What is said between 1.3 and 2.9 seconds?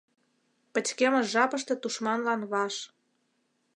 жапыште тушманлан ваш